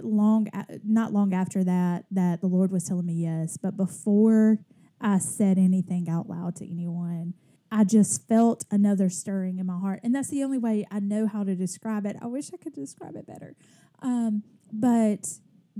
[0.00, 0.48] long,
[0.84, 4.58] not long after that, that the Lord was telling me yes, but before
[5.00, 7.34] I said anything out loud to anyone,
[7.74, 10.00] I just felt another stirring in my heart.
[10.04, 12.16] And that's the only way I know how to describe it.
[12.20, 13.56] I wish I could describe it better.
[14.02, 15.26] Um, but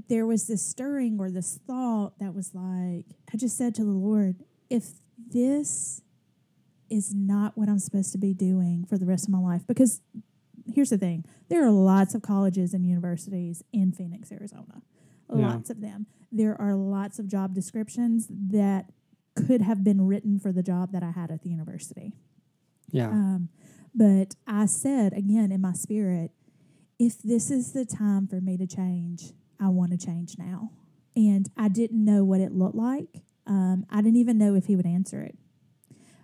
[0.08, 3.90] there was this stirring or this thought that was like, I just said to the
[3.90, 4.36] Lord,
[4.70, 4.86] if
[5.28, 6.00] this
[6.88, 9.62] is not what I'm supposed to be doing for the rest of my life.
[9.66, 10.00] Because
[10.72, 14.80] here's the thing there are lots of colleges and universities in Phoenix, Arizona,
[15.28, 15.48] Yeah.
[15.48, 16.06] lots of them.
[16.30, 18.90] There are lots of job descriptions that
[19.34, 22.12] could have been written for the job that I had at the university.
[22.90, 23.08] Yeah.
[23.08, 23.48] Um,
[23.94, 26.30] but I said again in my spirit,
[26.98, 30.70] if this is the time for me to change, I want to change now.
[31.14, 33.22] And I didn't know what it looked like.
[33.46, 35.36] Um, I didn't even know if he would answer it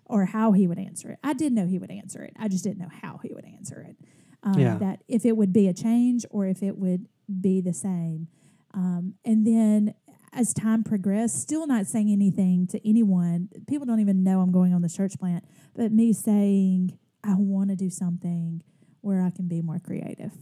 [0.05, 1.19] or how he would answer it.
[1.23, 2.33] I did know he would answer it.
[2.39, 3.97] I just didn't know how he would answer it.
[4.43, 4.79] Um, Yeah.
[4.79, 7.07] That if it would be a change or if it would
[7.41, 8.29] be the same.
[8.73, 9.95] Um, and then
[10.33, 13.49] as time progressed, still not saying anything to anyone.
[13.67, 17.71] People don't even know I'm going on the church plant, but me saying, I want
[17.71, 18.63] to do something
[19.01, 20.33] where I can be more creative.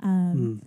[0.00, 0.66] Um, Mm.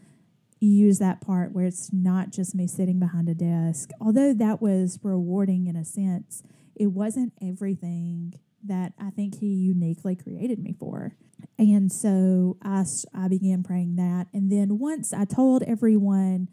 [0.61, 3.91] Use that part where it's not just me sitting behind a desk.
[4.01, 6.41] Although that was rewarding in a sense,
[6.75, 8.33] it wasn't everything
[8.63, 11.13] that I think he uniquely created me for.
[11.59, 12.83] And so I,
[13.13, 14.27] I began praying that.
[14.33, 16.49] And then once I told everyone,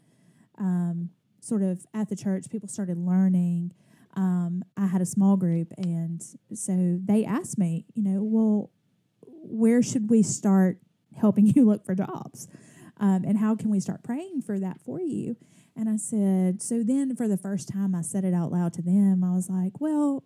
[0.59, 1.09] um,
[1.43, 3.73] sort of at the church, people started learning.
[4.15, 6.23] Um, I had a small group, and
[6.53, 8.71] so they asked me, you know, well,
[9.21, 10.77] where should we start
[11.17, 12.47] helping you look for jobs?
[12.97, 15.35] Um, and how can we start praying for that for you?
[15.75, 18.81] And I said, so then for the first time, I said it out loud to
[18.81, 19.23] them.
[19.23, 20.23] I was like, well,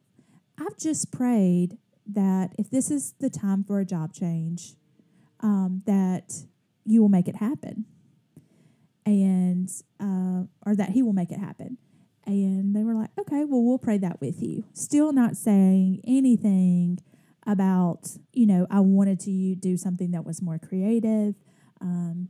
[0.59, 4.75] I've just prayed that if this is the time for a job change,
[5.39, 6.33] um, that
[6.85, 7.85] you will make it happen
[9.07, 11.77] and uh, or that he will make it happen.
[12.25, 14.65] And they were like, okay, well, we'll pray that with you.
[14.73, 16.99] Still not saying anything
[17.47, 21.35] about, you know, I wanted to do something that was more creative.
[21.79, 22.27] Um,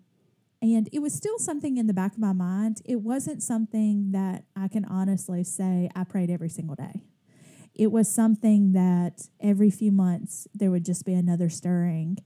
[0.62, 2.82] and it was still something in the back of my mind.
[2.86, 7.02] It wasn't something that I can honestly say I prayed every single day.
[7.74, 12.18] It was something that every few months there would just be another stirring,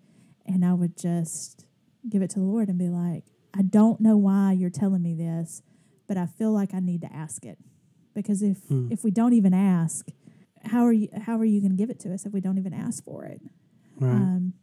[0.46, 1.66] and I would just
[2.10, 5.14] give it to the Lord and be like, I don't know why you're telling me
[5.14, 5.62] this,
[6.08, 7.58] but I feel like I need to ask it.
[8.14, 8.88] Because if Hmm.
[8.92, 10.08] if we don't even ask,
[10.64, 12.58] how are you how are you going to give it to us if we don't
[12.58, 13.42] even ask for it?
[14.00, 14.12] Right.
[14.12, 14.54] Um,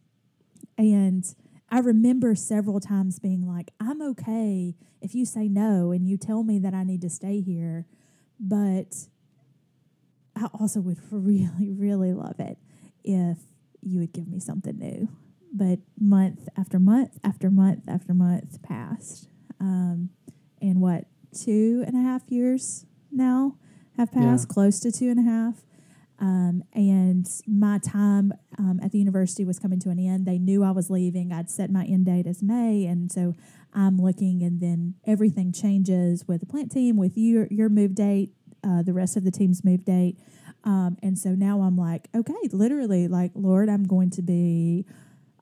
[0.77, 1.25] and
[1.69, 6.43] I remember several times being like, I'm okay if you say no and you tell
[6.43, 7.85] me that I need to stay here,
[8.39, 9.07] but
[10.35, 12.57] I also would really, really love it
[13.03, 13.37] if
[13.81, 15.09] you would give me something new.
[15.51, 19.27] But month after month after month after month passed.
[19.59, 20.09] Um,
[20.61, 23.55] and what, two and a half years now
[23.97, 24.31] have Yeah.
[24.31, 25.63] passed, close to two and a half.
[26.19, 30.25] Um, and my time um, at the university was coming to an end.
[30.25, 31.31] They knew I was leaving.
[31.31, 33.35] I'd set my end date as May, and so
[33.73, 38.33] I'm looking, and then everything changes with the plant team, with your your move date,
[38.65, 40.19] uh, the rest of the team's move date,
[40.65, 44.85] um, and so now I'm like, okay, literally, like Lord, I'm going to be,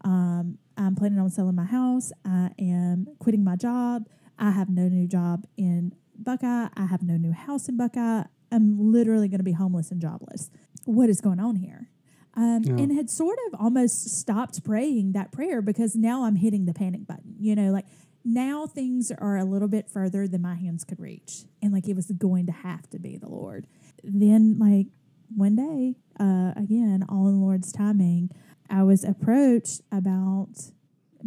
[0.03, 2.11] um, I'm planning on selling my house.
[2.25, 4.07] I am quitting my job.
[4.37, 6.67] I have no new job in Buckeye.
[6.75, 8.23] I have no new house in Buckeye.
[8.51, 10.49] I'm literally going to be homeless and jobless.
[10.85, 11.89] What is going on here?
[12.35, 12.75] Um, Yeah.
[12.83, 17.07] And had sort of almost stopped praying that prayer because now I'm hitting the panic
[17.07, 17.35] button.
[17.39, 17.85] You know, like
[18.23, 21.45] now things are a little bit further than my hands could reach.
[21.61, 23.65] And like it was going to have to be the Lord.
[24.03, 24.87] Then, like
[25.35, 28.29] one day, uh, again, all in the Lord's timing,
[28.69, 30.71] I was approached about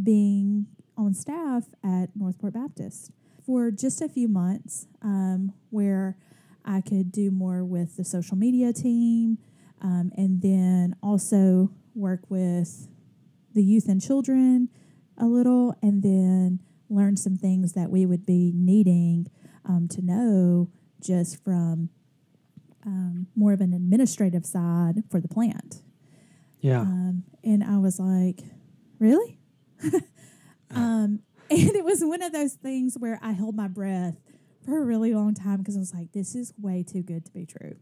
[0.03, 0.67] being
[0.97, 3.11] on staff at Northport Baptist
[3.45, 6.17] for just a few months, um, where
[6.65, 9.39] I could do more with the social media team,
[9.81, 12.89] um, and then also work with
[13.55, 14.69] the youth and children
[15.17, 19.31] a little, and then learn some things that we would be needing
[19.65, 20.69] um, to know
[21.01, 21.89] just from
[22.85, 25.83] um, more of an administrative side for the plant.
[26.61, 26.81] Yeah.
[26.81, 28.41] Um, and I was like,
[28.99, 29.39] really?
[30.71, 34.17] um, and it was one of those things where I held my breath
[34.65, 37.33] for a really long time because I was like, this is way too good to
[37.33, 37.77] be true.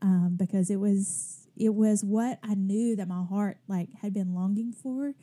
[0.00, 4.34] Um, because it was it was what I knew that my heart like had been
[4.34, 5.14] longing for,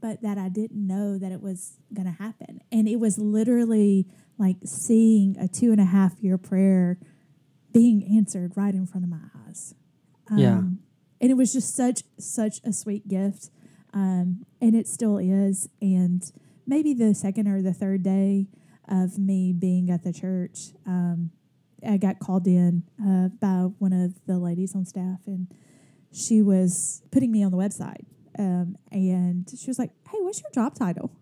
[0.00, 2.60] but that I didn't know that it was gonna happen.
[2.70, 4.06] And it was literally
[4.38, 6.98] like seeing a two and a half year prayer
[7.72, 9.74] being answered right in front of my eyes.
[10.34, 10.62] Yeah.
[11.22, 13.50] And it was just such such a sweet gift.
[13.94, 15.68] Um, and it still is.
[15.80, 16.22] And
[16.66, 18.48] maybe the second or the third day
[18.88, 21.30] of me being at the church um,
[21.88, 25.48] i got called in uh, by one of the ladies on staff and
[26.12, 28.04] she was putting me on the website.
[28.38, 31.12] Um, and she was like hey what's your job title?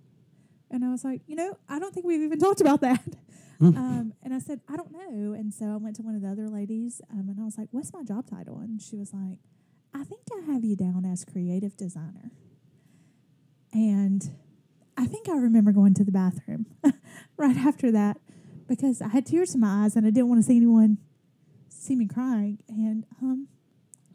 [0.70, 3.02] And i was like you know i don't think we've even talked about that.
[3.62, 5.34] Um, and I said, I don't know.
[5.34, 7.68] And so I went to one of the other ladies um, and I was like,
[7.72, 8.58] What's my job title?
[8.58, 9.36] And she was like,
[9.94, 12.30] I think I have you down as creative designer.
[13.72, 14.30] And
[14.96, 16.66] I think I remember going to the bathroom
[17.36, 18.18] right after that
[18.68, 20.98] because I had tears in my eyes and I didn't want to see anyone
[21.68, 22.58] see me crying.
[22.68, 23.48] And um,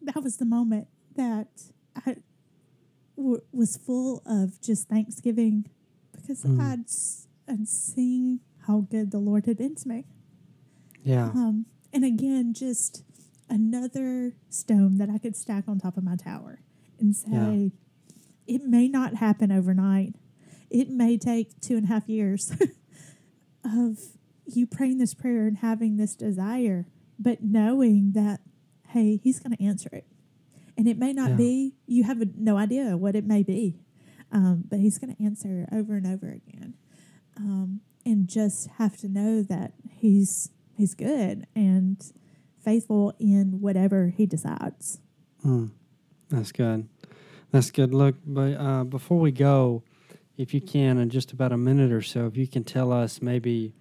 [0.02, 1.48] that was the moment that
[1.96, 2.18] I
[3.18, 5.70] w- was full of just thanksgiving
[6.12, 6.60] because Mm.
[6.62, 10.06] I'd, s- I'd seen how good the Lord had been to me.
[11.04, 11.26] Yeah.
[11.30, 13.04] Um, and again, just
[13.50, 16.60] another stone that I could stack on top of my tower
[17.00, 17.72] and say,
[18.48, 20.16] it may not happen overnight.
[20.70, 22.52] It may take two and a half years
[23.64, 23.98] of
[24.46, 26.88] you praying this prayer and having this desire,
[27.20, 28.42] but knowing that,
[28.90, 30.06] hey, he's going to answer it.
[30.78, 31.36] And it may not Yeah.
[31.38, 33.80] be, you have a, no idea what it may be,
[34.32, 36.74] um, but he's going to answer over and over again.
[37.38, 41.98] Um, and just have to know that he's he's good and
[42.66, 45.00] faithful in whatever he decides.
[45.46, 45.72] Mm,
[46.30, 46.90] that's good.
[47.52, 47.94] That's good.
[47.94, 49.84] Look, but uh, before we go,
[50.36, 53.22] if you can, in just about a minute or so, if you can tell us
[53.22, 53.74] maybe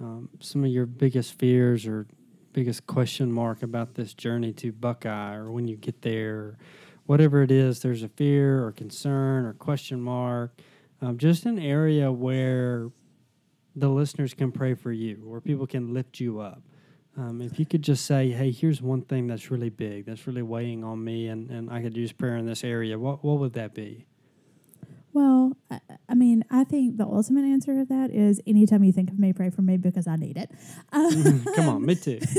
[0.00, 2.06] um, some of your biggest fears or
[2.52, 6.56] biggest question mark about this journey to Buckeye, or when you get there,
[7.06, 10.58] whatever it is, there's a fear or concern or question mark,
[11.02, 12.90] um, just an area where
[13.76, 16.62] the listeners can pray for you, or people can lift you up.
[17.16, 20.42] Um, if you could just say, "Hey, here's one thing that's really big, that's really
[20.42, 23.52] weighing on me, and, and I could use prayer in this area," what what would
[23.54, 24.06] that be?
[25.12, 29.10] Well, I, I mean, I think the ultimate answer of that is anytime you think
[29.10, 30.50] of me, pray for me because I need it.
[31.56, 32.20] Come on, me too.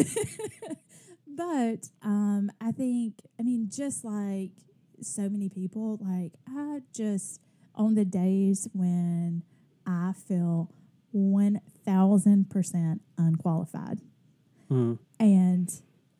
[1.41, 4.51] But um, I think, I mean, just like
[5.01, 7.39] so many people, like I just,
[7.74, 9.43] on the days when
[9.86, 10.72] I feel
[11.15, 14.01] 1000% unqualified,
[14.72, 15.69] Mm, and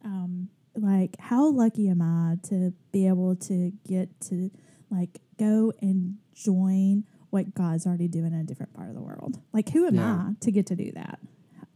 [0.04, 4.52] um, like how lucky am i to be able to get to
[4.90, 9.40] like go and join what god's already doing in a different part of the world?
[9.54, 10.16] Like who am Yeah.
[10.16, 11.20] i to get to do that?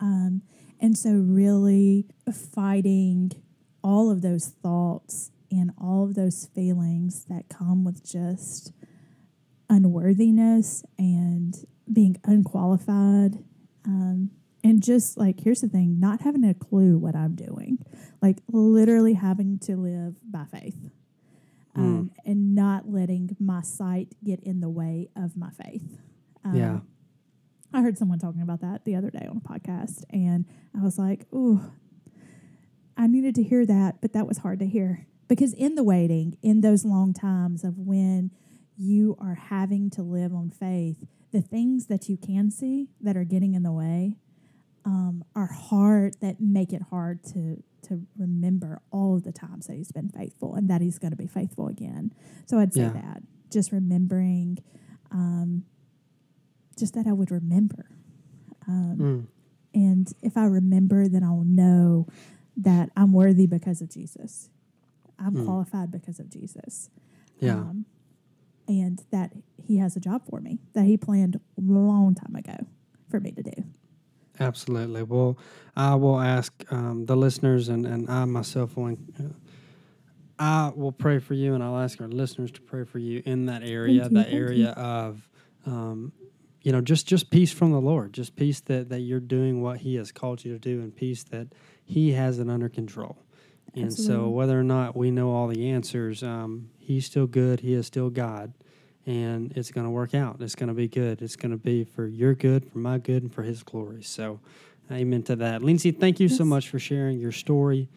[0.01, 0.41] Um,
[0.81, 3.31] and so really fighting
[3.81, 8.73] all of those thoughts and all of those feelings that come with just
[9.69, 11.55] unworthiness and
[11.91, 13.43] being unqualified
[13.85, 14.31] um,
[14.65, 17.77] and just like here's the thing not having a clue what i'm doing
[18.21, 20.77] like literally having to live by faith
[21.77, 25.99] um, and not letting my sight get in the way of my faith.
[26.45, 26.79] Um, Yeah.
[27.73, 30.45] i heard someone talking about that the other day on a podcast and
[30.77, 31.61] i was like ooh
[32.97, 35.05] i needed to hear that but that was hard to hear.
[35.27, 38.29] Because in the waiting in those long times of when
[38.77, 43.23] you are having to live on faith the things that you can see that are
[43.23, 44.17] getting in the way
[44.85, 49.75] um, are hard that make it hard to to remember all of the times that
[49.75, 52.11] he's been faithful and that he's going to be faithful again.
[52.47, 52.93] So I'd say Yeah.
[52.93, 53.21] that
[53.51, 54.57] just remembering,
[55.11, 55.65] um,
[56.77, 57.85] just that I would remember,
[58.67, 59.27] um, mm,
[59.79, 62.07] and if I remember, then I'll know
[62.57, 64.49] that I'm worthy because of Jesus.
[65.19, 65.45] I'm Mm.
[65.45, 66.89] qualified because of Jesus.
[67.39, 67.53] yeah.
[67.59, 67.85] Um,
[68.67, 72.55] and that he has a job for me that he planned a long time ago
[73.09, 73.63] for me to do.
[74.39, 75.03] Absolutely.
[75.03, 75.37] Well,
[75.75, 78.97] I will ask um, the listeners, and, and I myself will.
[79.19, 79.23] Uh,
[80.37, 83.45] I will pray for you, and I'll ask our listeners to pray for you in
[83.45, 84.37] that area, that thank you.
[84.37, 85.29] area of,
[85.65, 86.11] um,
[86.61, 89.79] you know, just just peace from the Lord, just peace that that you're doing what
[89.79, 91.47] He has called you to do, and peace that
[91.85, 93.17] He has it under control.
[93.73, 97.59] And so, whether or not we know all the answers, um, He's still good.
[97.59, 98.53] He is still God,
[99.05, 100.37] and it's going to work out.
[100.41, 101.21] It's going to be good.
[101.21, 104.03] It's going to be for your good, for my good, and for His glory.
[104.03, 104.39] So,
[104.91, 105.61] amen to that.
[105.61, 107.89] Lindsey, thank you so much for sharing your story.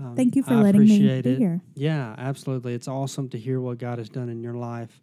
[0.00, 1.38] Um, Thank you for I letting me appreciate be it.
[1.38, 1.60] here.
[1.74, 2.74] Yeah, absolutely.
[2.74, 5.00] It's awesome to hear what God has done in your life.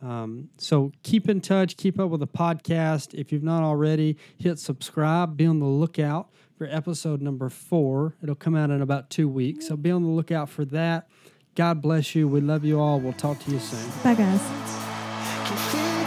[0.00, 3.14] Um, so keep in touch, keep up with the podcast.
[3.14, 5.36] If you've not already, hit subscribe.
[5.36, 8.14] Be on the lookout for episode number four.
[8.22, 9.66] It'll come out in about two weeks.
[9.66, 11.08] So be on the lookout for that.
[11.56, 12.28] God bless you.
[12.28, 13.00] We love you all.
[13.00, 13.90] We'll talk to you soon.
[14.04, 14.87] Bye, guys.
[15.48, 15.97] Can feel